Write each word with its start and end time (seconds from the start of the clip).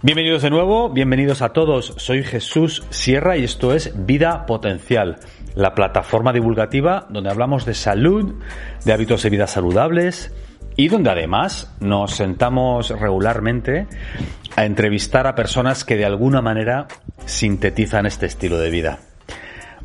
Bienvenidos 0.00 0.42
de 0.42 0.50
nuevo, 0.50 0.90
bienvenidos 0.90 1.42
a 1.42 1.48
todos. 1.48 1.92
Soy 1.96 2.22
Jesús 2.22 2.84
Sierra 2.88 3.36
y 3.36 3.42
esto 3.42 3.74
es 3.74 4.06
Vida 4.06 4.46
Potencial, 4.46 5.16
la 5.56 5.74
plataforma 5.74 6.32
divulgativa 6.32 7.08
donde 7.10 7.30
hablamos 7.30 7.66
de 7.66 7.74
salud, 7.74 8.36
de 8.84 8.92
hábitos 8.92 9.24
de 9.24 9.30
vida 9.30 9.48
saludables 9.48 10.32
y 10.76 10.86
donde 10.86 11.10
además 11.10 11.74
nos 11.80 12.14
sentamos 12.14 12.90
regularmente 12.90 13.88
a 14.54 14.66
entrevistar 14.66 15.26
a 15.26 15.34
personas 15.34 15.84
que 15.84 15.96
de 15.96 16.04
alguna 16.04 16.42
manera 16.42 16.86
sintetizan 17.26 18.06
este 18.06 18.26
estilo 18.26 18.56
de 18.58 18.70
vida. 18.70 19.00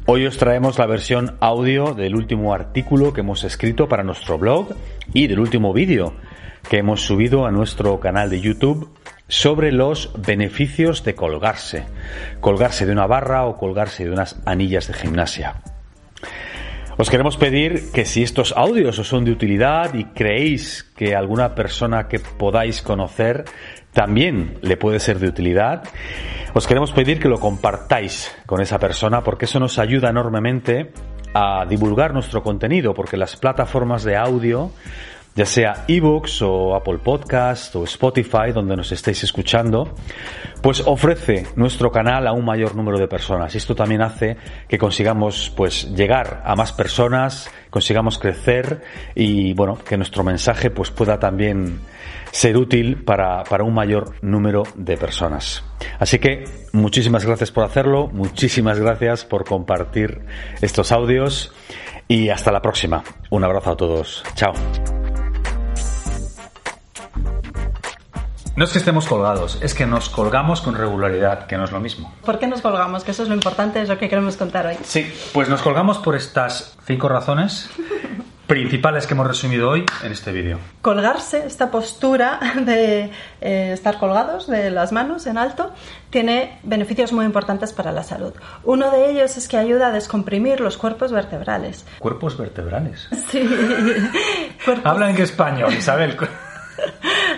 Hoy 0.05 0.27
os 0.27 0.37
traemos 0.37 0.77
la 0.77 0.85
versión 0.85 1.37
audio 1.39 1.95
del 1.95 2.15
último 2.15 2.53
artículo 2.53 3.13
que 3.13 3.21
hemos 3.21 3.43
escrito 3.43 3.89
para 3.89 4.03
nuestro 4.03 4.37
blog 4.37 4.75
y 5.11 5.25
del 5.25 5.39
último 5.39 5.73
vídeo 5.73 6.13
que 6.69 6.77
hemos 6.77 7.01
subido 7.01 7.47
a 7.47 7.51
nuestro 7.51 7.99
canal 7.99 8.29
de 8.29 8.41
YouTube 8.41 8.91
sobre 9.27 9.71
los 9.71 10.11
beneficios 10.17 11.03
de 11.03 11.15
colgarse. 11.15 11.85
Colgarse 12.39 12.85
de 12.85 12.91
una 12.91 13.07
barra 13.07 13.45
o 13.45 13.57
colgarse 13.57 14.05
de 14.05 14.11
unas 14.11 14.39
anillas 14.45 14.87
de 14.87 14.93
gimnasia. 14.93 15.55
Os 16.95 17.09
queremos 17.09 17.37
pedir 17.37 17.91
que 17.91 18.05
si 18.05 18.21
estos 18.21 18.53
audios 18.55 18.99
os 18.99 19.07
son 19.07 19.25
de 19.25 19.31
utilidad 19.31 19.95
y 19.95 20.05
creéis 20.05 20.83
que 20.95 21.15
alguna 21.15 21.55
persona 21.55 22.07
que 22.07 22.19
podáis 22.19 22.83
conocer 22.83 23.45
también 23.93 24.59
le 24.61 24.77
puede 24.77 24.99
ser 24.99 25.17
de 25.17 25.27
utilidad, 25.27 25.83
os 26.53 26.67
queremos 26.67 26.91
pedir 26.91 27.19
que 27.19 27.29
lo 27.29 27.39
compartáis 27.39 28.31
con 28.45 28.61
esa 28.61 28.77
persona 28.77 29.23
porque 29.23 29.45
eso 29.45 29.59
nos 29.59 29.79
ayuda 29.79 30.09
enormemente 30.09 30.91
a 31.33 31.65
divulgar 31.65 32.13
nuestro 32.13 32.43
contenido, 32.43 32.93
porque 32.93 33.17
las 33.17 33.37
plataformas 33.37 34.03
de 34.03 34.15
audio, 34.15 34.71
ya 35.35 35.45
sea 35.45 35.85
ebooks 35.87 36.41
o 36.43 36.75
Apple 36.75 36.99
Podcast 36.99 37.75
o 37.75 37.83
Spotify, 37.83 38.51
donde 38.53 38.75
nos 38.75 38.91
estéis 38.91 39.23
escuchando, 39.23 39.95
pues 40.61 40.83
ofrece 40.85 41.47
nuestro 41.55 41.91
canal 41.91 42.27
a 42.27 42.33
un 42.33 42.45
mayor 42.45 42.75
número 42.75 42.99
de 42.99 43.07
personas. 43.07 43.55
Esto 43.55 43.75
también 43.75 44.01
hace 44.01 44.37
que 44.67 44.77
consigamos 44.77 45.51
pues 45.55 45.93
llegar 45.95 46.43
a 46.45 46.55
más 46.55 46.71
personas, 46.71 47.49
consigamos 47.69 48.19
crecer 48.19 48.83
y 49.15 49.53
bueno, 49.53 49.77
que 49.77 49.97
nuestro 49.97 50.23
mensaje 50.23 50.69
pues 50.69 50.91
pueda 50.91 51.19
también 51.19 51.79
ser 52.31 52.57
útil 52.57 53.03
para, 53.03 53.43
para 53.43 53.63
un 53.63 53.73
mayor 53.73 54.15
número 54.21 54.63
de 54.75 54.97
personas. 54.97 55.63
Así 55.99 56.19
que 56.19 56.45
muchísimas 56.71 57.25
gracias 57.25 57.51
por 57.51 57.63
hacerlo, 57.63 58.07
muchísimas 58.07 58.79
gracias 58.79 59.25
por 59.25 59.45
compartir 59.45 60.21
estos 60.61 60.91
audios 60.91 61.53
y 62.07 62.29
hasta 62.29 62.51
la 62.51 62.61
próxima. 62.61 63.03
Un 63.29 63.43
abrazo 63.43 63.71
a 63.71 63.77
todos. 63.77 64.23
Chao. 64.35 64.53
No 68.55 68.65
es 68.65 68.71
que 68.71 68.77
estemos 68.77 69.07
colgados, 69.07 69.57
es 69.61 69.73
que 69.73 69.87
nos 69.87 70.09
colgamos 70.09 70.61
con 70.61 70.75
regularidad, 70.75 71.47
que 71.47 71.57
no 71.57 71.63
es 71.63 71.71
lo 71.71 71.79
mismo. 71.79 72.13
¿Por 72.23 72.37
qué 72.37 72.45
nos 72.45 72.61
colgamos? 72.61 73.03
Que 73.03 73.09
eso 73.11 73.23
es 73.23 73.29
lo 73.29 73.33
importante, 73.35 73.81
es 73.81 73.89
lo 73.89 73.97
que 73.97 74.07
queremos 74.09 74.37
contar 74.37 74.67
hoy. 74.67 74.75
Sí, 74.83 75.11
pues 75.33 75.49
nos 75.49 75.61
colgamos 75.63 75.97
por 75.97 76.15
estas 76.15 76.75
cinco 76.85 77.09
razones 77.09 77.67
principales 78.45 79.07
que 79.07 79.15
hemos 79.15 79.25
resumido 79.25 79.69
hoy 79.71 79.85
en 80.03 80.11
este 80.11 80.31
vídeo. 80.31 80.59
Colgarse, 80.83 81.47
esta 81.47 81.71
postura 81.71 82.39
de 82.63 83.09
eh, 83.41 83.71
estar 83.73 83.97
colgados 83.97 84.45
de 84.47 84.69
las 84.69 84.91
manos 84.91 85.25
en 85.25 85.39
alto, 85.39 85.71
tiene 86.11 86.59
beneficios 86.61 87.11
muy 87.11 87.25
importantes 87.25 87.73
para 87.73 87.91
la 87.91 88.03
salud. 88.03 88.33
Uno 88.65 88.91
de 88.91 89.09
ellos 89.09 89.35
es 89.35 89.47
que 89.47 89.57
ayuda 89.57 89.87
a 89.87 89.91
descomprimir 89.91 90.59
los 90.59 90.77
cuerpos 90.77 91.11
vertebrales. 91.11 91.85
¿Cuerpos 91.97 92.37
vertebrales? 92.37 93.07
Sí. 93.31 93.39
Cuerpos- 94.65 94.85
Habla 94.85 95.09
en 95.09 95.19
español, 95.19 95.73
Isabel. 95.73 96.15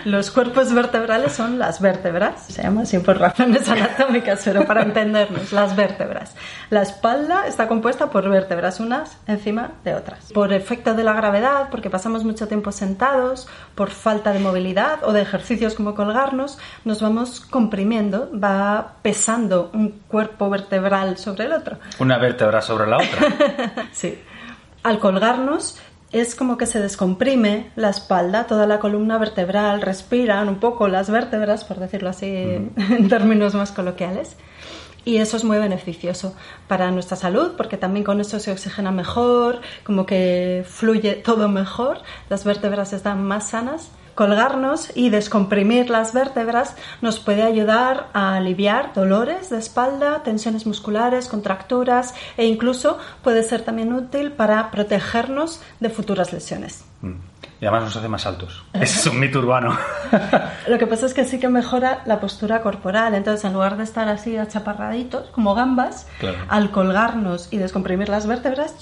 Los 0.06 0.30
cuerpos 0.30 0.72
vertebrales 0.72 1.32
son 1.32 1.58
las 1.58 1.80
vértebras, 1.80 2.46
se 2.46 2.62
llama 2.62 2.82
así 2.82 2.96
por 3.00 3.18
razones 3.18 3.68
anatómicas, 3.68 4.40
pero 4.44 4.64
para 4.64 4.82
entendernos, 4.82 5.50
las 5.50 5.74
vértebras. 5.74 6.36
La 6.70 6.82
espalda 6.82 7.48
está 7.48 7.66
compuesta 7.66 8.08
por 8.08 8.30
vértebras 8.30 8.78
unas 8.78 9.18
encima 9.26 9.72
de 9.82 9.96
otras. 9.96 10.30
Por 10.32 10.52
efecto 10.52 10.94
de 10.94 11.02
la 11.02 11.12
gravedad, 11.12 11.70
porque 11.72 11.90
pasamos 11.90 12.22
mucho 12.22 12.46
tiempo 12.46 12.70
sentados, 12.70 13.48
por 13.74 13.90
falta 13.90 14.32
de 14.32 14.38
movilidad 14.38 15.02
o 15.02 15.12
de 15.12 15.22
ejercicios 15.22 15.74
como 15.74 15.96
colgarnos, 15.96 16.56
nos 16.84 17.02
vamos 17.02 17.40
comprimiendo, 17.40 18.30
va 18.32 18.92
pesando 19.02 19.72
un 19.74 19.88
cuerpo 20.06 20.48
vertebral 20.48 21.18
sobre 21.18 21.46
el 21.46 21.52
otro. 21.52 21.78
Una 21.98 22.16
vértebra 22.16 22.62
sobre 22.62 22.86
la 22.86 22.98
otra. 22.98 23.86
Sí. 23.90 24.16
Al 24.84 25.00
colgarnos 25.00 25.80
es 26.12 26.34
como 26.34 26.56
que 26.56 26.66
se 26.66 26.80
descomprime 26.80 27.70
la 27.76 27.90
espalda, 27.90 28.46
toda 28.46 28.66
la 28.66 28.78
columna 28.78 29.18
vertebral, 29.18 29.82
respiran 29.82 30.48
un 30.48 30.60
poco 30.60 30.88
las 30.88 31.10
vértebras, 31.10 31.64
por 31.64 31.78
decirlo 31.78 32.10
así 32.10 32.26
en 32.26 33.08
términos 33.08 33.54
más 33.54 33.72
coloquiales. 33.72 34.36
Y 35.04 35.18
eso 35.18 35.36
es 35.36 35.44
muy 35.44 35.58
beneficioso 35.58 36.34
para 36.66 36.90
nuestra 36.90 37.16
salud, 37.16 37.52
porque 37.56 37.76
también 37.76 38.04
con 38.04 38.20
eso 38.20 38.40
se 38.40 38.50
oxigena 38.50 38.90
mejor, 38.90 39.60
como 39.84 40.04
que 40.04 40.64
fluye 40.68 41.14
todo 41.14 41.48
mejor, 41.48 41.98
las 42.28 42.44
vértebras 42.44 42.92
están 42.92 43.22
más 43.22 43.50
sanas. 43.50 43.90
Colgarnos 44.16 44.90
y 44.96 45.10
descomprimir 45.10 45.90
las 45.90 46.14
vértebras 46.14 46.74
nos 47.02 47.20
puede 47.20 47.42
ayudar 47.42 48.08
a 48.14 48.34
aliviar 48.36 48.94
dolores 48.94 49.50
de 49.50 49.58
espalda, 49.58 50.22
tensiones 50.24 50.66
musculares, 50.66 51.28
contracturas 51.28 52.14
e 52.38 52.46
incluso 52.46 52.98
puede 53.22 53.42
ser 53.42 53.60
también 53.60 53.92
útil 53.92 54.32
para 54.32 54.70
protegernos 54.70 55.60
de 55.80 55.90
futuras 55.90 56.32
lesiones. 56.32 56.86
Mm. 57.02 57.12
Y 57.60 57.64
además 57.64 57.84
nos 57.84 57.96
hace 57.96 58.08
más 58.08 58.26
altos. 58.26 58.64
Ese 58.72 59.00
es 59.00 59.06
un 59.06 59.18
mito 59.18 59.38
urbano. 59.38 59.76
Lo 60.68 60.78
que 60.78 60.86
pasa 60.86 61.06
es 61.06 61.14
que 61.14 61.24
sí 61.24 61.38
que 61.38 61.48
mejora 61.48 62.02
la 62.04 62.20
postura 62.20 62.60
corporal. 62.60 63.14
Entonces, 63.14 63.44
en 63.44 63.54
lugar 63.54 63.76
de 63.78 63.84
estar 63.84 64.08
así 64.08 64.36
achaparraditos, 64.36 65.28
como 65.30 65.54
gambas, 65.54 66.06
Claro. 66.18 66.36
al 66.48 66.70
colgarnos 66.70 67.48
y 67.50 67.56
descomprimir 67.56 68.08
las 68.10 68.26
vértebras, 68.26 68.74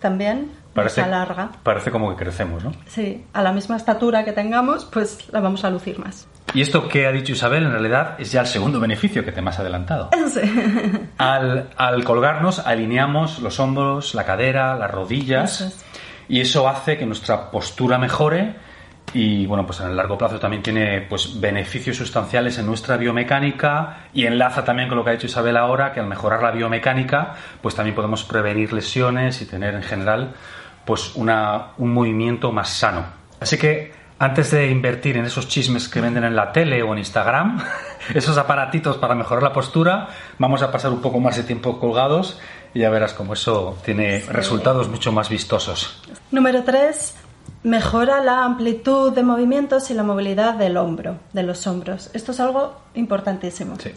también 0.00 0.50
Parece, 0.74 0.96
se 0.96 1.02
alarga. 1.02 1.50
parece 1.62 1.90
como 1.90 2.10
que 2.10 2.16
crecemos, 2.22 2.62
¿no? 2.62 2.72
Sí, 2.86 3.24
a 3.32 3.42
la 3.42 3.52
misma 3.52 3.76
estatura 3.76 4.24
que 4.24 4.32
tengamos, 4.32 4.84
pues 4.84 5.28
la 5.32 5.40
vamos 5.40 5.64
a 5.64 5.70
lucir 5.70 5.98
más. 5.98 6.28
Y 6.54 6.62
esto 6.62 6.88
que 6.88 7.06
ha 7.06 7.12
dicho 7.12 7.32
Isabel 7.32 7.64
en 7.64 7.72
realidad 7.72 8.14
es 8.18 8.30
ya 8.32 8.40
el 8.42 8.46
segundo 8.46 8.78
beneficio 8.80 9.24
que 9.24 9.32
te 9.32 9.42
me 9.42 9.50
has 9.50 9.58
adelantado. 9.58 10.10
Sí. 10.32 10.40
Al, 11.18 11.70
al 11.76 12.04
colgarnos 12.04 12.60
alineamos 12.60 13.40
los 13.40 13.58
hombros, 13.60 14.14
la 14.14 14.24
cadera, 14.24 14.76
las 14.76 14.90
rodillas 14.90 15.60
Eso 15.60 15.66
es. 15.66 15.84
y 16.28 16.40
eso 16.40 16.68
hace 16.68 16.96
que 16.98 17.06
nuestra 17.06 17.50
postura 17.50 17.98
mejore 17.98 18.54
y 19.12 19.46
bueno, 19.46 19.66
pues 19.66 19.80
en 19.80 19.88
el 19.88 19.96
largo 19.96 20.16
plazo 20.16 20.38
también 20.38 20.62
tiene 20.62 21.00
pues 21.02 21.40
beneficios 21.40 21.96
sustanciales 21.96 22.58
en 22.58 22.66
nuestra 22.66 22.96
biomecánica 22.96 24.06
y 24.12 24.26
enlaza 24.26 24.64
también 24.64 24.88
con 24.88 24.98
lo 24.98 25.04
que 25.04 25.10
ha 25.10 25.12
dicho 25.14 25.26
Isabel 25.26 25.56
ahora, 25.56 25.92
que 25.92 26.00
al 26.00 26.06
mejorar 26.06 26.42
la 26.42 26.52
biomecánica, 26.52 27.34
pues 27.60 27.74
también 27.74 27.94
podemos 27.94 28.24
prevenir 28.24 28.72
lesiones 28.72 29.42
y 29.42 29.46
tener 29.46 29.74
en 29.74 29.82
general 29.82 30.34
pues 30.84 31.14
una, 31.16 31.72
un 31.78 31.92
movimiento 31.92 32.52
más 32.52 32.68
sano. 32.68 33.04
Así 33.40 33.58
que 33.58 33.92
antes 34.18 34.50
de 34.50 34.70
invertir 34.70 35.16
en 35.16 35.24
esos 35.24 35.48
chismes 35.48 35.88
que 35.88 36.00
venden 36.00 36.24
en 36.24 36.36
la 36.36 36.52
tele 36.52 36.82
o 36.82 36.92
en 36.92 36.98
Instagram, 36.98 37.62
esos 38.14 38.36
aparatitos 38.38 38.98
para 38.98 39.14
mejorar 39.14 39.42
la 39.42 39.52
postura, 39.52 40.08
vamos 40.38 40.62
a 40.62 40.70
pasar 40.70 40.92
un 40.92 41.00
poco 41.00 41.18
más 41.20 41.36
de 41.36 41.42
tiempo 41.42 41.80
colgados 41.80 42.38
y 42.74 42.80
ya 42.80 42.90
verás 42.90 43.14
cómo 43.14 43.32
eso 43.32 43.78
tiene 43.84 44.20
resultados 44.28 44.88
mucho 44.88 45.10
más 45.10 45.28
vistosos. 45.28 46.00
Número 46.30 46.62
3. 46.62 47.19
Mejora 47.62 48.22
la 48.24 48.44
amplitud 48.44 49.12
de 49.12 49.22
movimientos 49.22 49.90
y 49.90 49.94
la 49.94 50.02
movilidad 50.02 50.54
del 50.54 50.76
hombro, 50.76 51.18
de 51.32 51.42
los 51.42 51.66
hombros. 51.66 52.10
Esto 52.14 52.32
es 52.32 52.40
algo 52.40 52.74
importantísimo. 52.94 53.76
Sí. 53.78 53.90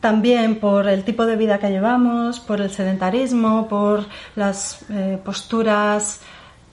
También 0.00 0.60
por 0.60 0.86
el 0.88 1.04
tipo 1.04 1.26
de 1.26 1.36
vida 1.36 1.58
que 1.58 1.70
llevamos, 1.70 2.38
por 2.38 2.60
el 2.60 2.70
sedentarismo, 2.70 3.66
por 3.66 4.04
las 4.36 4.84
eh, 4.90 5.18
posturas 5.24 6.20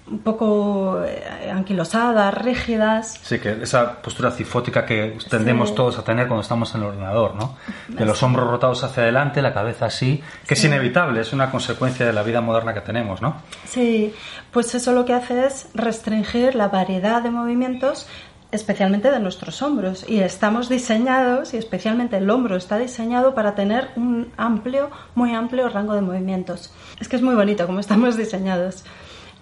un 0.08 0.20
poco 0.20 1.02
eh, 1.04 1.50
anquilosadas, 1.52 2.34
rígidas. 2.36 3.20
Sí, 3.24 3.40
que 3.40 3.64
esa 3.64 4.02
postura 4.02 4.30
cifótica 4.32 4.86
que 4.86 5.18
tendemos 5.30 5.70
Sí. 5.70 5.76
todos 5.76 5.98
a 5.98 6.04
tener 6.04 6.28
cuando 6.28 6.42
estamos 6.44 6.74
en 6.76 6.82
el 6.82 6.88
ordenador, 6.90 7.34
¿no? 7.36 7.56
De 7.88 8.06
los 8.06 8.22
hombros 8.22 8.48
rotados 8.50 8.84
hacia 8.84 9.02
adelante, 9.04 9.42
la 9.42 9.54
cabeza 9.54 9.88
así, 9.88 10.22
que 10.48 10.54
es 10.54 10.64
inevitable, 10.64 11.22
es 11.22 11.34
una 11.34 11.50
consecuencia 11.50 12.06
de 12.06 12.14
la 12.14 12.22
vida 12.22 12.40
moderna 12.42 12.74
que 12.76 12.82
tenemos, 12.82 13.22
¿no? 13.22 13.38
Sí, 13.66 14.14
pues 14.52 14.76
eso 14.76 14.92
lo 14.92 15.06
que 15.06 15.14
hace 15.14 15.48
es 15.48 15.70
restringir 15.74 16.54
la 16.56 16.68
variedad 16.68 17.24
de 17.24 17.32
movimientos 17.32 18.08
especialmente 18.52 19.12
de 19.12 19.20
nuestros 19.20 19.62
hombros 19.62 20.06
y 20.08 20.20
estamos 20.20 20.70
diseñados 20.70 21.54
y 21.54 21.58
especialmente 21.58 22.16
el 22.18 22.30
hombro 22.30 22.56
está 22.56 22.78
diseñado 22.78 23.34
para 23.36 23.54
tener 23.54 23.90
un 23.98 24.32
amplio, 24.38 24.92
muy 25.14 25.34
amplio 25.34 25.68
rango 25.68 25.94
de 25.94 26.02
movimientos. 26.02 26.72
Es 27.00 27.10
que 27.10 27.18
es 27.18 27.22
muy 27.22 27.36
bonito 27.36 27.66
como 27.66 27.80
estamos 27.82 28.16
diseñados. 28.16 28.86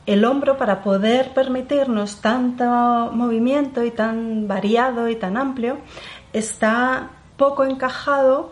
El 0.05 0.25
hombro 0.25 0.57
para 0.57 0.83
poder 0.83 1.33
permitirnos 1.33 2.17
tanto 2.19 2.65
movimiento 3.13 3.83
y 3.83 3.91
tan 3.91 4.47
variado 4.49 5.07
y 5.07 5.15
tan 5.15 5.37
amplio 5.37 5.77
está 6.33 7.11
poco 7.37 7.63
encajado 7.63 8.51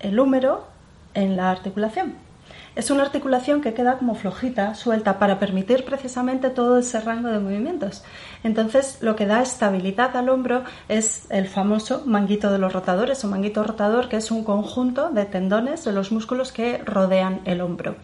el 0.00 0.18
húmero 0.18 0.64
en 1.12 1.36
la 1.36 1.50
articulación. 1.50 2.14
es 2.76 2.90
una 2.90 3.04
articulación 3.04 3.62
que 3.62 3.72
queda 3.72 3.96
como 3.96 4.14
flojita, 4.14 4.74
suelta, 4.74 5.18
para 5.18 5.38
permitir 5.38 5.84
precisamente 5.86 6.50
todo 6.50 6.78
ese 6.78 7.00
rango 7.00 7.28
de 7.28 7.38
movimientos. 7.38 8.04
Entonces, 8.44 8.98
lo 9.00 9.16
que 9.16 9.24
da 9.24 9.40
estabilidad 9.40 10.14
al 10.14 10.28
hombro 10.28 10.62
es 10.88 11.26
el 11.30 11.48
famoso 11.48 12.02
manguito 12.04 12.52
de 12.52 12.58
los 12.58 12.74
rotadores 12.74 13.24
o 13.24 13.28
manguito 13.28 13.64
rotador, 13.64 14.10
que 14.10 14.16
es 14.16 14.30
un 14.30 14.44
conjunto 14.44 15.08
de 15.08 15.24
tendones 15.24 15.84
de 15.86 15.92
los 15.92 16.12
músculos 16.12 16.52
que 16.52 16.78
rodean 16.78 17.40
el 17.46 17.62
hombro. 17.62 17.96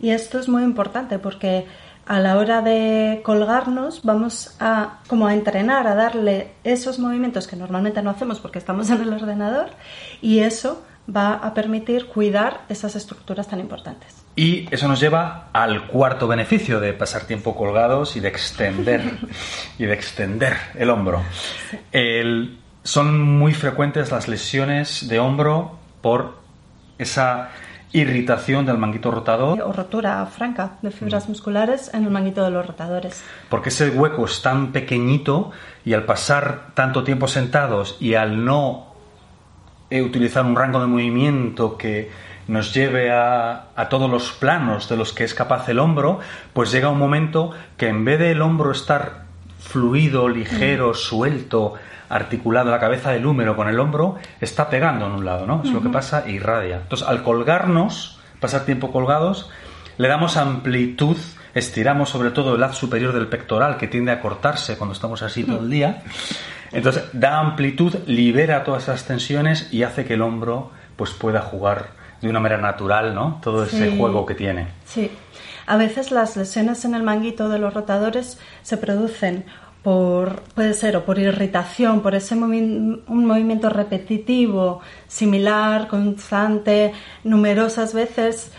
Y 0.00 0.10
esto 0.10 0.38
es 0.38 0.48
muy 0.48 0.62
importante 0.62 1.18
porque 1.18 1.66
a 2.06 2.20
la 2.20 2.38
hora 2.38 2.62
de 2.62 3.20
colgarnos 3.24 4.02
vamos 4.04 4.56
a 4.60 5.00
como 5.08 5.26
a 5.26 5.34
entrenar, 5.34 5.86
a 5.86 5.94
darle 5.94 6.52
esos 6.62 6.98
movimientos 6.98 7.46
que 7.48 7.56
normalmente 7.56 8.00
no 8.02 8.10
hacemos 8.10 8.38
porque 8.38 8.58
estamos 8.58 8.88
en 8.90 9.02
el 9.02 9.12
ordenador 9.12 9.70
y 10.22 10.38
eso 10.38 10.84
va 11.14 11.34
a 11.34 11.54
permitir 11.54 12.06
cuidar 12.06 12.62
esas 12.68 12.96
estructuras 12.96 13.48
tan 13.48 13.60
importantes. 13.60 14.24
Y 14.34 14.72
eso 14.72 14.86
nos 14.88 15.00
lleva 15.00 15.48
al 15.52 15.86
cuarto 15.86 16.28
beneficio 16.28 16.80
de 16.80 16.92
pasar 16.92 17.24
tiempo 17.24 17.56
colgados 17.56 18.16
y 18.16 18.20
de 18.20 18.28
extender 18.28 19.18
y 19.78 19.84
de 19.84 19.92
extender 19.92 20.56
el 20.74 20.90
hombro. 20.90 21.22
son 22.82 23.20
muy 23.20 23.52
frecuentes 23.52 24.10
las 24.12 24.28
lesiones 24.28 25.08
de 25.08 25.18
hombro 25.18 25.78
por 26.02 26.38
esa 26.98 27.50
irritación 27.92 28.66
del 28.66 28.78
manguito 28.78 29.10
rotador. 29.10 29.60
O 29.60 29.72
rotura 29.72 30.24
franca 30.26 30.72
de 30.82 30.90
fibras 30.90 31.26
mm. 31.26 31.30
musculares 31.30 31.90
en 31.94 32.04
el 32.04 32.10
manguito 32.10 32.44
de 32.44 32.50
los 32.50 32.66
rotadores. 32.66 33.22
Porque 33.48 33.70
ese 33.70 33.90
hueco 33.90 34.24
es 34.24 34.42
tan 34.42 34.72
pequeñito 34.72 35.50
y 35.84 35.94
al 35.94 36.04
pasar 36.04 36.68
tanto 36.74 37.04
tiempo 37.04 37.28
sentados 37.28 37.96
y 38.00 38.14
al 38.14 38.44
no 38.44 38.94
eh, 39.90 40.02
utilizar 40.02 40.44
un 40.44 40.56
rango 40.56 40.80
de 40.80 40.86
movimiento 40.86 41.76
que 41.76 42.10
nos 42.48 42.74
lleve 42.74 43.10
a, 43.10 43.68
a, 43.74 43.88
todos 43.88 44.08
los 44.08 44.30
planos 44.32 44.88
de 44.88 44.96
los 44.96 45.12
que 45.12 45.24
es 45.24 45.34
capaz 45.34 45.68
el 45.68 45.80
hombro, 45.80 46.20
pues 46.52 46.70
llega 46.70 46.88
un 46.88 46.98
momento 46.98 47.50
que 47.76 47.88
en 47.88 48.04
vez 48.04 48.20
de 48.20 48.30
el 48.30 48.42
hombro 48.42 48.70
estar 48.70 49.25
fluido, 49.66 50.28
ligero, 50.28 50.90
mm. 50.90 50.94
suelto, 50.94 51.74
articulado 52.08 52.70
la 52.70 52.78
cabeza 52.78 53.10
del 53.10 53.26
húmero 53.26 53.56
con 53.56 53.68
el 53.68 53.78
hombro, 53.78 54.16
está 54.40 54.70
pegando 54.70 55.06
en 55.06 55.12
un 55.12 55.24
lado, 55.24 55.46
¿no? 55.46 55.62
Es 55.64 55.70
lo 55.70 55.82
que 55.82 55.88
pasa 55.88 56.24
e 56.26 56.32
irradia. 56.32 56.76
Entonces, 56.76 57.06
al 57.06 57.22
colgarnos, 57.22 58.20
pasar 58.40 58.64
tiempo 58.64 58.92
colgados, 58.92 59.50
le 59.98 60.08
damos 60.08 60.36
amplitud, 60.36 61.16
estiramos 61.54 62.10
sobre 62.10 62.30
todo 62.30 62.54
el 62.54 62.60
lado 62.60 62.74
superior 62.74 63.12
del 63.12 63.26
pectoral 63.26 63.76
que 63.76 63.88
tiende 63.88 64.12
a 64.12 64.20
cortarse 64.20 64.76
cuando 64.76 64.92
estamos 64.92 65.22
así 65.22 65.44
todo 65.44 65.60
el 65.60 65.70
día. 65.70 66.02
Entonces, 66.72 67.04
da 67.12 67.40
amplitud, 67.40 67.94
libera 68.06 68.62
todas 68.62 68.84
esas 68.84 69.04
tensiones 69.04 69.72
y 69.72 69.82
hace 69.82 70.04
que 70.04 70.14
el 70.14 70.22
hombro 70.22 70.70
pues 70.96 71.10
pueda 71.12 71.40
jugar 71.40 71.88
de 72.20 72.28
una 72.28 72.40
manera 72.40 72.60
natural, 72.60 73.14
¿no? 73.14 73.38
Todo 73.42 73.64
ese 73.64 73.96
juego 73.96 74.24
que 74.26 74.34
tiene. 74.34 74.68
Sí. 74.84 75.10
A 75.66 75.76
veces 75.76 76.10
las 76.12 76.36
lesiones 76.36 76.84
en 76.84 76.94
el 76.94 77.02
manguito 77.02 77.48
de 77.48 77.58
los 77.58 77.74
rotadores 77.74 78.38
se 78.62 78.76
producen 78.76 79.44
por, 79.82 80.42
puede 80.54 80.74
ser 80.74 80.96
o 80.96 81.04
por 81.04 81.18
irritación, 81.18 82.00
por 82.00 82.14
ese 82.14 82.34
un 82.34 83.02
movimiento 83.06 83.68
repetitivo, 83.68 84.80
similar, 85.06 85.86
constante, 85.88 86.92
numerosas 87.24 87.94
veces 87.94 88.52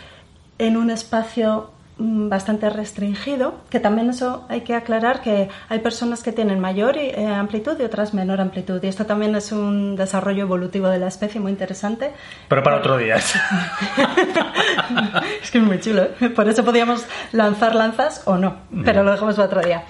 en 0.58 0.76
un 0.76 0.90
espacio 0.90 1.70
bastante 1.98 2.70
restringido, 2.70 3.54
que 3.70 3.80
también 3.80 4.10
eso 4.10 4.46
hay 4.48 4.60
que 4.60 4.74
aclarar 4.74 5.20
que 5.20 5.48
hay 5.68 5.78
personas 5.80 6.22
que 6.22 6.32
tienen 6.32 6.60
mayor 6.60 6.96
eh, 6.96 7.26
amplitud 7.26 7.76
y 7.78 7.82
otras 7.82 8.14
menor 8.14 8.40
amplitud. 8.40 8.82
Y 8.82 8.86
esto 8.86 9.04
también 9.04 9.34
es 9.34 9.50
un 9.50 9.96
desarrollo 9.96 10.42
evolutivo 10.42 10.88
de 10.88 10.98
la 10.98 11.08
especie 11.08 11.40
muy 11.40 11.50
interesante. 11.50 12.12
Pero 12.48 12.62
para 12.62 12.76
otro 12.76 12.96
día. 12.96 13.16
es 15.42 15.50
que 15.50 15.58
es 15.58 15.64
muy 15.64 15.80
chulo. 15.80 16.08
¿eh? 16.20 16.30
Por 16.30 16.48
eso 16.48 16.64
podíamos 16.64 17.04
lanzar 17.32 17.74
lanzas 17.74 18.22
o 18.26 18.36
no, 18.36 18.58
pero 18.84 19.02
lo 19.02 19.10
dejamos 19.10 19.34
para 19.34 19.46
otro 19.46 19.62
día. 19.62 19.84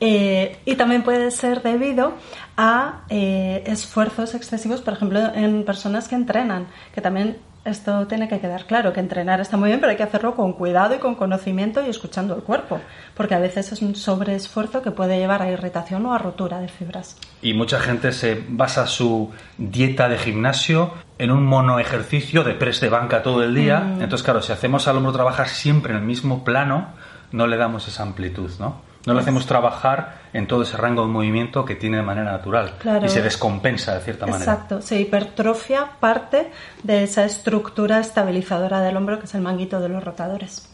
Eh, 0.00 0.58
y 0.64 0.74
también 0.74 1.02
puede 1.02 1.30
ser 1.30 1.62
debido 1.62 2.14
a 2.56 3.04
eh, 3.08 3.62
esfuerzos 3.66 4.34
excesivos, 4.34 4.82
por 4.82 4.94
ejemplo, 4.94 5.34
en 5.34 5.64
personas 5.64 6.08
que 6.08 6.14
entrenan, 6.14 6.66
que 6.94 7.00
también 7.00 7.38
esto 7.64 8.06
tiene 8.06 8.28
que 8.28 8.40
quedar 8.40 8.66
claro, 8.66 8.92
que 8.92 9.00
entrenar 9.00 9.40
está 9.40 9.56
muy 9.56 9.68
bien, 9.68 9.80
pero 9.80 9.90
hay 9.90 9.96
que 9.96 10.02
hacerlo 10.02 10.34
con 10.34 10.52
cuidado 10.52 10.94
y 10.94 10.98
con 10.98 11.14
conocimiento 11.14 11.84
y 11.84 11.88
escuchando 11.88 12.34
el 12.34 12.42
cuerpo, 12.42 12.80
porque 13.14 13.34
a 13.34 13.38
veces 13.38 13.72
es 13.72 13.80
un 13.80 13.94
sobreesfuerzo 13.94 14.82
que 14.82 14.90
puede 14.90 15.18
llevar 15.18 15.42
a 15.42 15.50
irritación 15.50 16.04
o 16.06 16.14
a 16.14 16.18
rotura 16.18 16.60
de 16.60 16.68
fibras. 16.68 17.16
Y 17.40 17.54
mucha 17.54 17.80
gente 17.80 18.12
se 18.12 18.42
basa 18.48 18.86
su 18.86 19.30
dieta 19.56 20.08
de 20.08 20.18
gimnasio 20.18 20.92
en 21.18 21.30
un 21.30 21.44
mono 21.46 21.78
ejercicio 21.78 22.44
de 22.44 22.54
press 22.54 22.80
de 22.80 22.88
banca 22.88 23.22
todo 23.22 23.42
el 23.42 23.54
día. 23.54 23.80
Mm. 23.80 24.02
Entonces, 24.02 24.22
claro, 24.22 24.42
si 24.42 24.52
hacemos 24.52 24.86
al 24.86 24.96
hombro 24.96 25.12
trabajar 25.12 25.48
siempre 25.48 25.92
en 25.92 25.98
el 25.98 26.04
mismo 26.04 26.44
plano, 26.44 26.88
no 27.32 27.46
le 27.46 27.56
damos 27.56 27.88
esa 27.88 28.02
amplitud, 28.02 28.50
¿no? 28.58 28.93
No 29.06 29.12
lo 29.12 29.20
hacemos 29.20 29.46
trabajar 29.46 30.14
en 30.32 30.46
todo 30.46 30.62
ese 30.62 30.76
rango 30.76 31.02
de 31.02 31.08
movimiento 31.08 31.64
que 31.64 31.74
tiene 31.74 31.98
de 31.98 32.02
manera 32.02 32.32
natural 32.32 32.74
y 33.04 33.08
se 33.08 33.20
descompensa 33.20 33.94
de 33.94 34.00
cierta 34.00 34.26
manera. 34.26 34.52
Exacto, 34.52 34.80
se 34.80 34.98
hipertrofia 35.00 35.90
parte 36.00 36.50
de 36.82 37.04
esa 37.04 37.24
estructura 37.24 38.00
estabilizadora 38.00 38.80
del 38.80 38.96
hombro 38.96 39.18
que 39.18 39.26
es 39.26 39.34
el 39.34 39.42
manguito 39.42 39.80
de 39.80 39.90
los 39.90 40.02
rotadores. 40.02 40.70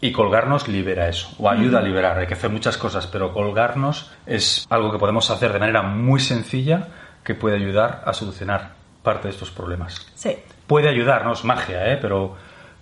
Y 0.00 0.12
colgarnos 0.12 0.66
libera 0.66 1.08
eso, 1.08 1.28
o 1.38 1.48
ayuda 1.48 1.78
a 1.78 1.82
liberar. 1.82 2.18
Hay 2.18 2.26
que 2.26 2.34
hacer 2.34 2.50
muchas 2.50 2.76
cosas, 2.78 3.06
pero 3.06 3.32
colgarnos 3.32 4.10
es 4.26 4.66
algo 4.70 4.90
que 4.90 4.98
podemos 4.98 5.30
hacer 5.30 5.52
de 5.52 5.58
manera 5.58 5.82
muy 5.82 6.20
sencilla 6.20 6.88
que 7.22 7.34
puede 7.34 7.56
ayudar 7.56 8.02
a 8.06 8.12
solucionar 8.14 8.70
parte 9.02 9.28
de 9.28 9.34
estos 9.34 9.50
problemas. 9.50 10.10
Sí. 10.14 10.36
Puede 10.66 10.88
ayudar, 10.88 11.24
no 11.24 11.34
es 11.34 11.44
magia, 11.44 11.92
¿eh? 11.92 11.98
pero, 12.00 12.34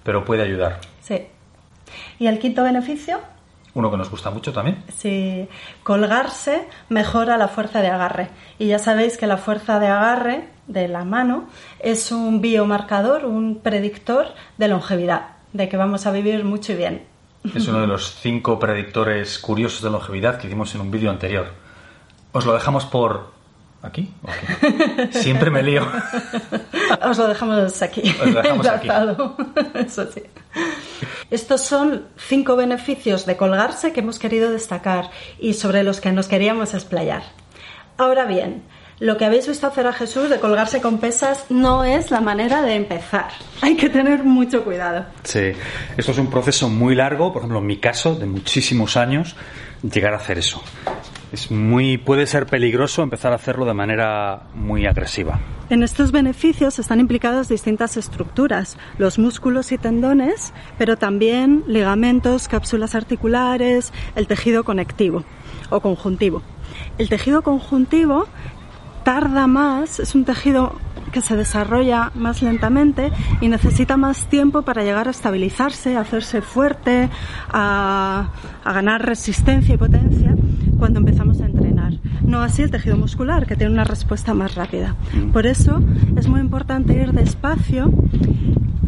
pero 0.02 0.24
puede 0.24 0.42
ayudar. 0.42 0.78
Sí. 1.00 1.26
¿Y 2.18 2.26
el 2.26 2.38
quinto 2.38 2.62
beneficio? 2.62 3.18
Uno 3.78 3.90
que 3.90 3.96
nos 3.96 4.10
gusta 4.10 4.30
mucho 4.30 4.52
también. 4.52 4.82
Sí, 4.96 5.48
colgarse 5.84 6.68
mejora 6.88 7.36
la 7.36 7.48
fuerza 7.48 7.80
de 7.80 7.88
agarre. 7.88 8.28
Y 8.58 8.66
ya 8.66 8.78
sabéis 8.78 9.16
que 9.16 9.26
la 9.26 9.36
fuerza 9.36 9.78
de 9.78 9.86
agarre 9.86 10.48
de 10.66 10.88
la 10.88 11.04
mano 11.04 11.48
es 11.78 12.10
un 12.10 12.40
biomarcador, 12.40 13.24
un 13.24 13.60
predictor 13.60 14.34
de 14.56 14.68
longevidad, 14.68 15.28
de 15.52 15.68
que 15.68 15.76
vamos 15.76 16.06
a 16.06 16.10
vivir 16.10 16.44
mucho 16.44 16.72
y 16.72 16.76
bien. 16.76 17.04
Es 17.54 17.68
uno 17.68 17.80
de 17.80 17.86
los 17.94 18.16
cinco 18.16 18.58
predictores 18.58 19.38
curiosos 19.38 19.82
de 19.82 19.90
longevidad 19.90 20.38
que 20.38 20.48
hicimos 20.48 20.74
en 20.74 20.80
un 20.80 20.90
vídeo 20.90 21.10
anterior. 21.10 21.52
Os 22.32 22.44
lo 22.44 22.54
dejamos 22.54 22.84
por 22.84 23.37
¿Aquí? 23.80 24.12
Siempre 25.10 25.50
me 25.50 25.62
lío. 25.62 25.86
Os 27.02 27.16
lo 27.16 27.28
dejamos 27.28 27.80
aquí. 27.80 28.02
Os 28.20 28.30
lo 28.30 28.42
dejamos 28.42 28.66
aquí. 28.66 28.88
Eso 29.74 30.10
sí. 30.10 30.22
Estos 31.30 31.60
son 31.60 32.06
cinco 32.16 32.56
beneficios 32.56 33.24
de 33.24 33.36
colgarse 33.36 33.92
que 33.92 34.00
hemos 34.00 34.18
querido 34.18 34.50
destacar 34.50 35.10
y 35.38 35.54
sobre 35.54 35.84
los 35.84 36.00
que 36.00 36.10
nos 36.10 36.26
queríamos 36.26 36.74
explayar. 36.74 37.22
Ahora 37.98 38.24
bien, 38.24 38.64
lo 38.98 39.16
que 39.16 39.26
habéis 39.26 39.46
visto 39.46 39.68
hacer 39.68 39.86
a 39.86 39.92
Jesús 39.92 40.28
de 40.28 40.40
colgarse 40.40 40.80
con 40.80 40.98
pesas 40.98 41.46
no 41.48 41.84
es 41.84 42.10
la 42.10 42.20
manera 42.20 42.62
de 42.62 42.74
empezar. 42.74 43.28
Hay 43.60 43.76
que 43.76 43.88
tener 43.88 44.24
mucho 44.24 44.64
cuidado. 44.64 45.06
Sí, 45.22 45.52
esto 45.96 46.10
es 46.10 46.18
un 46.18 46.30
proceso 46.30 46.68
muy 46.68 46.96
largo, 46.96 47.32
por 47.32 47.42
ejemplo, 47.42 47.60
en 47.60 47.66
mi 47.66 47.76
caso, 47.76 48.16
de 48.16 48.26
muchísimos 48.26 48.96
años, 48.96 49.36
llegar 49.82 50.14
a 50.14 50.16
hacer 50.16 50.38
eso 50.38 50.60
es 51.32 51.50
muy 51.50 51.98
puede 51.98 52.26
ser 52.26 52.46
peligroso 52.46 53.02
empezar 53.02 53.32
a 53.32 53.36
hacerlo 53.36 53.64
de 53.64 53.74
manera 53.74 54.42
muy 54.54 54.86
agresiva. 54.86 55.38
En 55.70 55.82
estos 55.82 56.12
beneficios 56.12 56.78
están 56.78 57.00
implicadas 57.00 57.48
distintas 57.48 57.96
estructuras, 57.96 58.78
los 58.96 59.18
músculos 59.18 59.70
y 59.72 59.78
tendones, 59.78 60.54
pero 60.78 60.96
también 60.96 61.64
ligamentos, 61.66 62.48
cápsulas 62.48 62.94
articulares, 62.94 63.92
el 64.16 64.26
tejido 64.26 64.64
conectivo 64.64 65.24
o 65.68 65.80
conjuntivo. 65.80 66.42
El 66.96 67.08
tejido 67.08 67.42
conjuntivo 67.42 68.26
tarda 69.04 69.46
más, 69.46 70.00
es 70.00 70.14
un 70.14 70.24
tejido 70.24 70.74
que 71.12 71.20
se 71.20 71.36
desarrolla 71.36 72.12
más 72.14 72.42
lentamente 72.42 73.10
y 73.40 73.48
necesita 73.48 73.96
más 73.96 74.26
tiempo 74.28 74.62
para 74.62 74.84
llegar 74.84 75.08
a 75.08 75.10
estabilizarse, 75.10 75.96
a 75.96 76.00
hacerse 76.00 76.42
fuerte, 76.42 77.08
a, 77.48 78.30
a 78.64 78.72
ganar 78.72 79.04
resistencia 79.04 79.74
y 79.74 79.78
potencia 79.78 80.37
cuando 80.78 81.00
empezamos 81.00 81.40
a 81.40 81.46
entrenar. 81.46 81.94
No 82.22 82.40
así 82.40 82.62
el 82.62 82.70
tejido 82.70 82.96
muscular, 82.96 83.46
que 83.46 83.56
tiene 83.56 83.72
una 83.72 83.84
respuesta 83.84 84.34
más 84.34 84.54
rápida. 84.54 84.96
Mm. 85.12 85.30
Por 85.30 85.46
eso 85.46 85.82
es 86.16 86.28
muy 86.28 86.40
importante 86.40 86.94
ir 86.94 87.12
despacio 87.12 87.92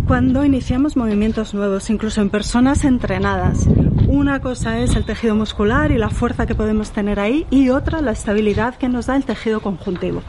cuando 0.06 0.44
iniciamos 0.44 0.96
movimientos 0.96 1.54
nuevos, 1.54 1.88
incluso 1.88 2.20
en 2.20 2.30
personas 2.30 2.84
entrenadas. 2.84 3.68
Una 4.08 4.40
cosa 4.40 4.80
es 4.80 4.96
el 4.96 5.04
tejido 5.04 5.36
muscular 5.36 5.92
y 5.92 5.98
la 5.98 6.10
fuerza 6.10 6.46
que 6.46 6.56
podemos 6.56 6.90
tener 6.90 7.20
ahí 7.20 7.46
y 7.50 7.68
otra 7.68 8.00
la 8.00 8.10
estabilidad 8.10 8.74
que 8.74 8.88
nos 8.88 9.06
da 9.06 9.14
el 9.14 9.24
tejido 9.24 9.60
conjuntivo. 9.60 10.22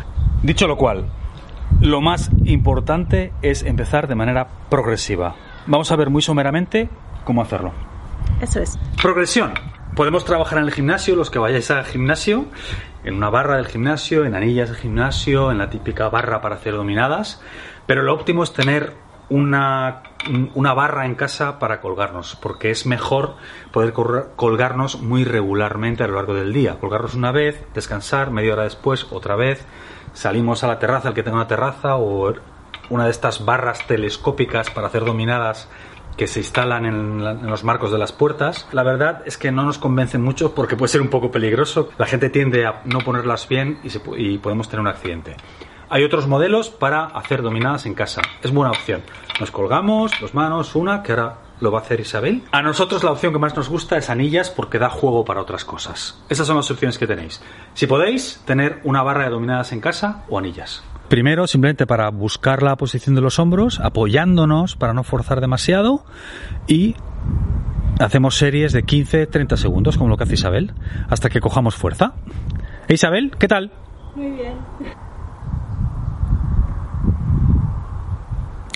Dicho 0.43 0.67
lo 0.67 0.77
cual, 0.77 1.05
lo 1.79 1.99
más 1.99 2.29
importante 2.45 3.33
es 3.41 3.63
empezar 3.63 4.07
de 4.07 4.13
manera 4.13 4.47
progresiva. 4.69 5.35
Vamos 5.65 5.91
a 5.91 5.95
ver 5.95 6.11
muy 6.11 6.21
someramente 6.21 6.89
cómo 7.23 7.41
hacerlo. 7.41 7.71
Eso 8.39 8.59
es. 8.59 8.77
Progresión. 9.01 9.51
Podemos 9.95 10.23
trabajar 10.23 10.59
en 10.59 10.65
el 10.65 10.71
gimnasio, 10.71 11.17
los 11.17 11.29
que 11.29 11.37
vayáis 11.37 11.69
al 11.69 11.83
gimnasio, 11.83 12.45
en 13.03 13.15
una 13.15 13.29
barra 13.29 13.57
del 13.57 13.67
gimnasio, 13.67 14.23
en 14.23 14.35
anillas 14.35 14.69
de 14.69 14.75
gimnasio, 14.75 15.51
en 15.51 15.57
la 15.57 15.69
típica 15.69 16.07
barra 16.07 16.39
para 16.39 16.55
hacer 16.55 16.73
dominadas, 16.75 17.41
pero 17.87 18.01
lo 18.01 18.13
óptimo 18.13 18.43
es 18.43 18.53
tener 18.53 18.93
una, 19.27 20.03
una 20.55 20.73
barra 20.73 21.05
en 21.05 21.15
casa 21.15 21.59
para 21.59 21.81
colgarnos, 21.81 22.37
porque 22.41 22.71
es 22.71 22.85
mejor 22.85 23.35
poder 23.73 23.91
colgarnos 23.91 25.01
muy 25.01 25.25
regularmente 25.25 26.05
a 26.05 26.07
lo 26.07 26.15
largo 26.15 26.35
del 26.35 26.53
día. 26.53 26.79
Colgarnos 26.79 27.13
una 27.15 27.33
vez, 27.33 27.61
descansar, 27.73 28.31
media 28.31 28.53
hora 28.53 28.63
después, 28.63 29.07
otra 29.11 29.35
vez, 29.35 29.65
salimos 30.13 30.63
a 30.63 30.67
la 30.67 30.79
terraza, 30.79 31.09
el 31.09 31.15
que 31.15 31.23
tenga 31.23 31.35
una 31.35 31.47
terraza, 31.47 31.97
o 31.97 32.33
una 32.89 33.05
de 33.05 33.11
estas 33.11 33.43
barras 33.43 33.85
telescópicas 33.87 34.69
para 34.69 34.87
hacer 34.87 35.03
dominadas 35.03 35.69
que 36.17 36.27
se 36.27 36.39
instalan 36.39 36.85
en, 36.85 37.47
los 37.47 37.63
marcos 37.63 37.91
de 37.91 37.97
las 37.97 38.11
puertas. 38.11 38.67
La 38.71 38.83
verdad 38.83 39.23
es 39.25 39.37
que 39.37 39.51
no 39.51 39.63
nos 39.63 39.77
convence 39.77 40.17
mucho 40.17 40.53
porque 40.53 40.75
puede 40.75 40.89
ser 40.89 41.01
un 41.01 41.09
poco 41.09 41.31
peligroso. 41.31 41.89
La 41.97 42.05
gente 42.05 42.29
tiende 42.29 42.65
a 42.65 42.81
no 42.85 42.99
ponerlas 42.99 43.47
bien 43.47 43.79
y, 43.83 43.89
y 44.17 44.37
podemos 44.37 44.69
tener 44.69 44.81
un 44.81 44.87
accidente. 44.87 45.35
Hay 45.89 46.03
otros 46.03 46.27
modelos 46.27 46.69
para 46.69 47.05
hacer 47.05 47.41
dominadas 47.41 47.85
en 47.85 47.93
casa. 47.93 48.21
Es 48.41 48.51
buena 48.51 48.71
opción. 48.71 49.01
Nos 49.39 49.51
colgamos 49.51 50.11
dos 50.21 50.33
manos, 50.33 50.75
una, 50.75 51.03
que 51.03 51.11
ahora 51.11 51.35
lo 51.61 51.71
va 51.71 51.79
a 51.79 51.81
hacer 51.81 51.99
Isabel. 51.99 52.43
A 52.51 52.61
nosotros 52.61 53.03
la 53.03 53.11
opción 53.11 53.31
que 53.31 53.39
más 53.39 53.55
nos 53.55 53.69
gusta 53.69 53.97
es 53.97 54.09
anillas 54.09 54.49
porque 54.49 54.79
da 54.79 54.89
juego 54.89 55.23
para 55.23 55.41
otras 55.41 55.63
cosas. 55.63 56.21
Esas 56.29 56.47
son 56.47 56.57
las 56.57 56.69
opciones 56.69 56.97
que 56.97 57.07
tenéis. 57.07 57.41
Si 57.73 57.87
podéis, 57.87 58.41
tener 58.45 58.81
una 58.83 59.03
barra 59.03 59.25
de 59.25 59.29
dominadas 59.29 59.71
en 59.71 59.79
casa 59.79 60.23
o 60.29 60.37
anillas. 60.37 60.83
Primero, 61.07 61.45
simplemente 61.45 61.85
para 61.85 62.09
buscar 62.09 62.63
la 62.63 62.75
posición 62.77 63.15
de 63.15 63.21
los 63.21 63.37
hombros, 63.37 63.79
apoyándonos 63.79 64.75
para 64.75 64.93
no 64.93 65.03
forzar 65.03 65.41
demasiado 65.41 66.05
y 66.67 66.95
hacemos 67.99 68.37
series 68.37 68.71
de 68.73 68.83
15-30 68.83 69.57
segundos, 69.57 69.97
como 69.97 70.09
lo 70.09 70.17
que 70.17 70.23
hace 70.23 70.35
Isabel, 70.35 70.73
hasta 71.09 71.29
que 71.29 71.41
cojamos 71.41 71.75
fuerza. 71.75 72.13
¿Eh, 72.87 72.93
Isabel, 72.93 73.31
¿qué 73.37 73.47
tal? 73.47 73.71
Muy 74.15 74.31
bien. 74.31 74.55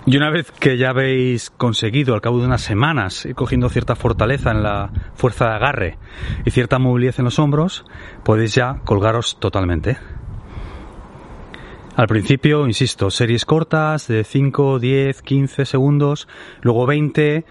Y 0.07 0.17
una 0.17 0.29
vez 0.29 0.51
que 0.51 0.77
ya 0.77 0.91
habéis 0.91 1.49
conseguido, 1.49 2.13
al 2.13 2.21
cabo 2.21 2.39
de 2.39 2.45
unas 2.45 2.61
semanas, 2.61 3.25
ir 3.25 3.33
cogiendo 3.33 3.69
cierta 3.69 3.95
fortaleza 3.95 4.51
en 4.51 4.61
la 4.61 4.91
fuerza 5.15 5.45
de 5.45 5.55
agarre 5.55 5.97
y 6.45 6.51
cierta 6.51 6.77
movilidad 6.77 7.15
en 7.17 7.25
los 7.25 7.39
hombros, 7.39 7.85
podéis 8.23 8.53
ya 8.53 8.81
colgaros 8.83 9.39
totalmente. 9.39 9.97
Al 11.95 12.07
principio, 12.07 12.67
insisto, 12.67 13.09
series 13.09 13.45
cortas 13.45 14.07
de 14.07 14.23
5, 14.23 14.77
10, 14.77 15.21
15 15.23 15.65
segundos, 15.65 16.27
luego 16.61 16.85
20 16.85 17.43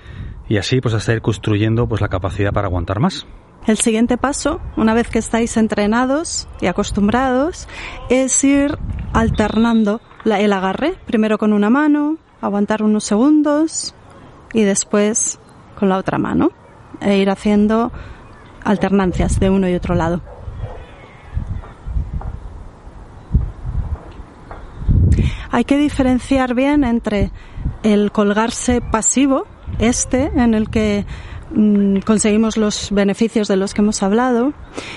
y 0.49 0.57
así 0.59 0.81
pues 0.81 0.95
hasta 0.95 1.13
ir 1.13 1.23
construyendo 1.23 1.89
pues 1.89 2.03
la 2.03 2.09
capacidad 2.09 2.53
para 2.53 2.69
aguantar 2.69 3.01
más. 3.01 3.27
El 3.67 3.79
siguiente 3.79 4.17
paso, 4.17 4.61
una 4.77 4.95
vez 4.95 5.09
que 5.09 5.19
estáis 5.19 5.57
entrenados 5.57 6.47
y 6.61 6.67
acostumbrados, 6.67 7.67
es 8.11 8.45
ir 8.45 8.79
alternando 9.15 10.03
el 10.25 10.53
agarre, 10.53 10.95
primero 11.07 11.39
con 11.39 11.53
una 11.53 11.71
mano, 11.71 12.19
aguantar 12.45 12.83
unos 12.83 13.05
segundos 13.05 13.95
y 14.53 14.63
después 14.63 15.39
con 15.79 15.89
la 15.89 15.99
otra 15.99 16.19
mano 16.19 16.51
e 17.01 17.19
ir 17.19 17.31
haciendo 17.31 17.91
alternancias 18.63 19.41
de 19.41 19.51
uno 19.51 19.69
y 19.69 19.75
otro 19.75 19.95
lado. 19.95 20.21
Hay 25.51 25.65
que 25.65 25.79
diferenciar 25.79 26.55
bien 26.55 26.83
entre 26.83 27.31
el 27.83 28.11
colgarse 28.11 28.81
pasivo, 28.81 29.47
este 29.79 30.33
en 30.35 30.55
el 30.55 30.69
que 30.69 31.07
mm, 31.55 31.99
conseguimos 32.01 32.57
los 32.57 32.91
beneficios 32.91 33.49
de 33.49 33.57
los 33.57 33.75
que 33.75 33.83
hemos 33.83 34.03
hablado, 34.03 34.53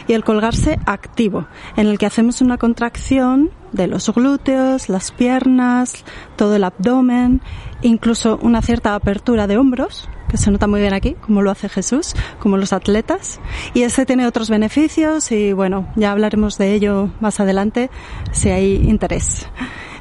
y 0.08 0.14
el 0.14 0.24
colgarse 0.24 0.80
activo, 0.86 1.48
en 1.76 1.88
el 1.88 1.98
que 1.98 2.06
hacemos 2.06 2.42
una 2.42 2.58
contracción 2.58 3.52
de 3.72 3.88
los 3.88 4.10
glúteos, 4.14 4.90
las 4.90 5.12
piernas, 5.12 6.04
todo 6.36 6.56
el 6.56 6.64
abdomen, 6.64 7.42
incluso 7.82 8.40
una 8.42 8.62
cierta 8.62 8.96
apertura 8.96 9.48
de 9.48 9.58
hombros, 9.58 10.10
que 10.30 10.38
se 10.38 10.52
nota 10.52 10.68
muy 10.68 10.82
bien 10.82 10.94
aquí, 10.94 11.16
como 11.22 11.42
lo 11.42 11.52
hace 11.52 11.70
Jesús, 11.70 12.14
como 12.40 12.58
los 12.58 12.74
atletas. 12.74 13.40
Y 13.74 13.84
ese 13.84 14.06
tiene 14.06 14.28
otros 14.28 14.50
beneficios 14.50 15.32
y 15.32 15.54
bueno, 15.54 15.88
ya 15.96 16.12
hablaremos 16.12 16.58
de 16.58 16.74
ello 16.74 17.10
más 17.20 17.40
adelante 17.40 17.90
si 18.32 18.50
hay 18.50 18.76
interés. 18.76 19.48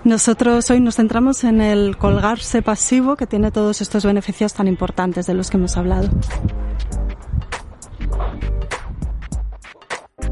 Nosotros 0.06 0.70
hoy 0.70 0.78
nos 0.78 0.94
centramos 0.94 1.42
en 1.42 1.60
el 1.60 1.96
colgarse 1.96 2.62
pasivo 2.62 3.16
que 3.16 3.26
tiene 3.26 3.50
todos 3.50 3.80
estos 3.80 4.04
beneficios 4.04 4.54
tan 4.54 4.68
importantes 4.68 5.26
de 5.26 5.34
los 5.34 5.50
que 5.50 5.56
hemos 5.56 5.76
hablado. 5.76 6.08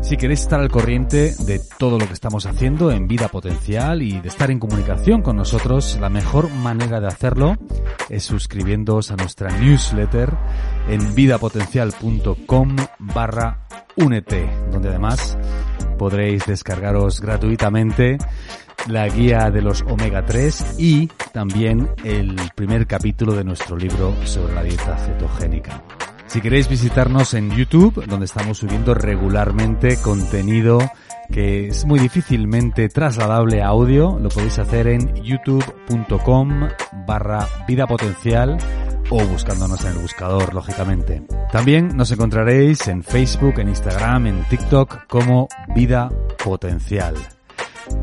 Si 0.01 0.17
queréis 0.17 0.43
estar 0.43 0.61
al 0.61 0.71
corriente 0.71 1.35
de 1.41 1.61
todo 1.77 1.99
lo 1.99 2.07
que 2.07 2.13
estamos 2.13 2.47
haciendo 2.47 2.93
en 2.93 3.09
Vida 3.09 3.27
Potencial 3.27 4.01
y 4.03 4.21
de 4.21 4.29
estar 4.29 4.53
en 4.53 4.61
comunicación 4.61 5.23
con 5.23 5.35
nosotros, 5.35 5.99
la 6.01 6.09
mejor 6.09 6.51
manera 6.51 7.01
de 7.01 7.09
hacerlo 7.09 7.57
es 8.09 8.23
suscribiéndoos 8.23 9.11
a 9.11 9.17
nuestra 9.17 9.51
newsletter 9.59 10.33
en 10.89 11.17
vidapotencial.com 11.17 12.77
barra 13.01 13.67
únete, 13.97 14.49
donde 14.71 14.91
además 14.91 15.37
podréis 15.99 16.47
descargaros 16.47 17.21
gratuitamente 17.21 18.19
la 18.87 19.09
guía 19.09 19.51
de 19.51 19.63
los 19.63 19.83
omega 19.83 20.25
3 20.25 20.77
y 20.79 21.09
también 21.33 21.89
el 22.05 22.37
primer 22.55 22.87
capítulo 22.87 23.35
de 23.35 23.45
nuestro 23.45 23.77
libro 23.77 24.15
sobre 24.25 24.55
la 24.55 24.63
dieta 24.63 24.97
cetogénica. 24.97 25.83
Si 26.27 26.41
queréis 26.41 26.69
visitarnos 26.69 27.35
en 27.35 27.51
YouTube, 27.51 28.05
donde 28.07 28.27
estamos 28.27 28.59
subiendo 28.59 28.95
regularmente 28.95 29.97
contenido 29.99 30.81
que 31.33 31.69
es 31.69 31.85
muy 31.87 31.99
difícilmente 31.99 32.89
trasladable 32.89 33.63
a 33.63 33.69
audio, 33.69 34.19
lo 34.19 34.29
podéis 34.29 34.59
hacer 34.59 34.89
en 34.89 35.15
youtube.com 35.23 36.69
barra 37.07 37.49
vida 37.67 37.87
potencial 37.87 38.59
o 39.11 39.25
buscándonos 39.27 39.85
en 39.85 39.93
el 39.93 39.99
buscador, 39.99 40.55
lógicamente. 40.55 41.23
También 41.53 41.97
nos 41.97 42.11
encontraréis 42.11 42.89
en 42.89 43.03
Facebook, 43.03 43.59
en 43.59 43.69
Instagram, 43.69 44.27
en 44.27 44.45
TikTok 44.45 45.07
como 45.07 45.49
Vida 45.75 46.11
Potencial. 46.43 47.15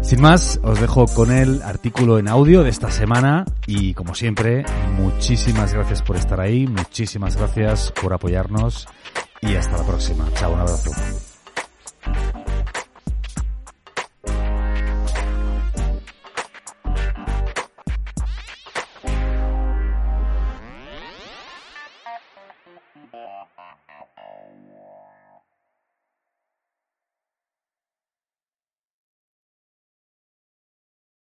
Sin 0.01 0.21
más, 0.21 0.59
os 0.63 0.79
dejo 0.79 1.05
con 1.05 1.31
el 1.31 1.61
artículo 1.61 2.19
en 2.19 2.27
audio 2.27 2.63
de 2.63 2.69
esta 2.69 2.91
semana 2.91 3.45
y 3.65 3.93
como 3.93 4.15
siempre, 4.15 4.65
muchísimas 4.95 5.73
gracias 5.73 6.01
por 6.01 6.15
estar 6.15 6.39
ahí, 6.39 6.67
muchísimas 6.67 7.35
gracias 7.35 7.91
por 8.01 8.13
apoyarnos 8.13 8.87
y 9.41 9.55
hasta 9.55 9.77
la 9.77 9.83
próxima. 9.83 10.27
Chao, 10.33 10.53
un 10.53 10.59
abrazo. 10.59 10.91